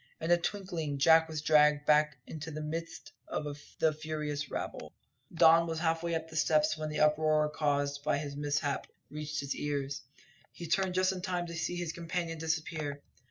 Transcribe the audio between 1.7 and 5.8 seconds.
back into the midst of the furious rabble. Don was